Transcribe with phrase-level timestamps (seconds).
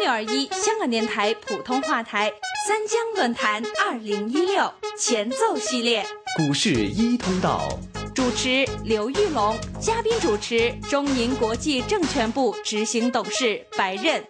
[0.00, 2.32] 六二一香港电台普通话台
[2.66, 6.02] 三江论坛二零一六前奏系列，
[6.38, 7.68] 股市一通道，
[8.14, 14.24] 主持刘玉龙，嘉宾主持中银国际证券部执行董事白刃。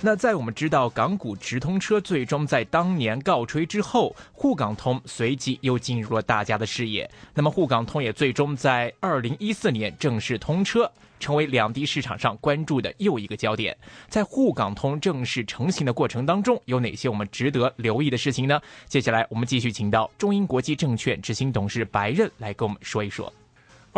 [0.00, 7.10] 那在我们知道港股直通车最终在当年告吹之后，沪港通随即又进入了大家的视野。
[7.34, 10.88] 那么沪港通也最终在二零一四年正式通车，
[11.18, 13.76] 成为两地市场上关注的又一个焦点。
[14.08, 18.60] 在沪港通正式成型的过程当中，有哪些我们值得留意的事情呢？
[18.86, 23.32] 接下来我们继续请到中银国际证券执行董事白任来跟我们说一说。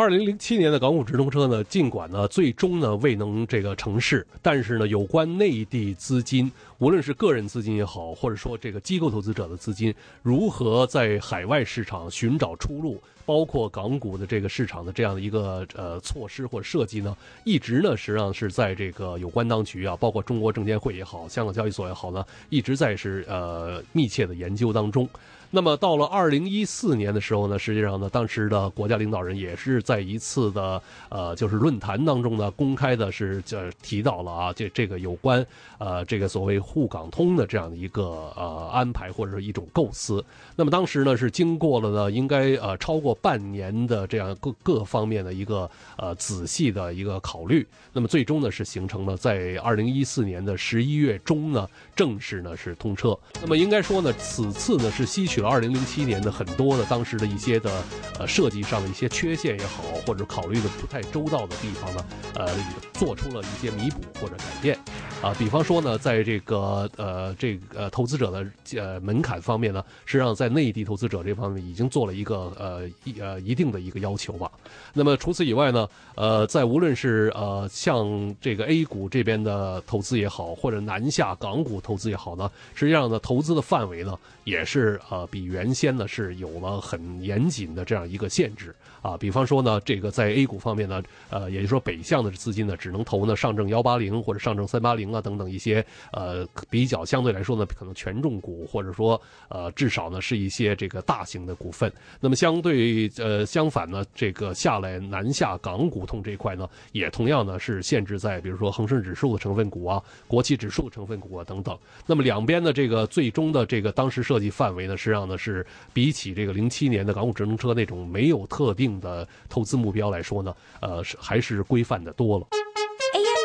[0.01, 9.93] 二零零七年的港股直通车呢，尽管呢最终呢未能这个成事，但是呢有关内地资金，无论是个人资金也好，或者说这个机构投资者的资金，
[10.23, 25.07] 如何在海外市场寻找出路，包括港股的这个市场的这样的一个呃措施或设计呢，一直呢实际上是在这个有关当局啊，包括中国证监会也好，香港交易所也好呢，一直在是呃密切的研究当中。
[25.53, 35.45] 那么到了二零一四年的时候呢，实际上呢，当时的国家领导人也是在一次的呃，就是论坛当中呢，公开的是这提到了啊，这这个有关
[35.77, 40.23] 呃这个所谓沪港通的这样的一个呃安排或者是一种构思。
[40.55, 47.67] 那么当时呢是经过了呢，应该呃超过半年的这样各各方面的一个呃仔细的一个考虑。
[47.91, 53.19] 那么最终呢是形成了在二零一四年的十一月中呢正式呢是通车。
[53.41, 55.40] 那么应该说呢，此次呢是吸取。
[55.47, 57.71] 二零零七年的很多的当时的一些的
[58.19, 62.49] 呃设计上的一些缺陷也好，或者考虑的不太周到的地方呢，呃，
[62.93, 64.77] 做出了一些弥补或者改变，
[65.21, 74.49] 啊，比方说呢，在这个呃这个投资者的呃门槛方面呢，实际上在内地投资者这方面已经做了一个呃一呃一定的一个要求吧。
[74.93, 85.27] 那么除此以外呢，呃，在无论是呃像这个 A 股这边的投资也好，或者南下港股投资也好呢，实际上呢，投资的范围呢也是呃。
[85.31, 101.91] 比原先呢是有了很严谨的这样一个限制啊，比方说呢，这个在 A 股方面呢，呃，也就是说北向的资金呢，只能投呢上证幺八零或者上证三八零啊等等一些呃比较相对来说呢可能权重股或者说呃至少呢是一些这个大型的股份。
[102.19, 111.77] 那么相对呃相反呢，这个下来南下港股通这一块呢，也同样呢是限制在比如说恒生指数的成分股啊、国企指数的成分股啊等等。
[112.05, 115.21] 那么两边的这个最终的这个当时设计范围呢，实际上。
[115.21, 122.60] 呢是比起这个零七年的港股直通车那种没有特定的投资目标来说呢，呃是还是规范的多了。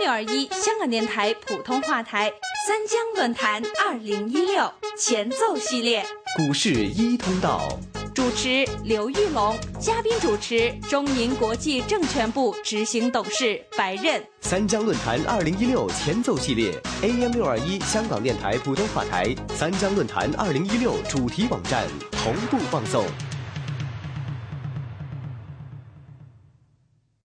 [0.06, 2.33] 六二一香港电台普通话台
[2.65, 6.06] 三江论坛二零一六前奏系列，
[6.37, 7.77] 股市一通道。
[8.15, 14.25] 主持刘玉龙，嘉宾主持中银国际证券部执行董事白刃。
[14.43, 23.05] 三江论坛二零一六前奏系列，AM 六二一香港电台普通话台三江论坛二零一六主题网站同步放送。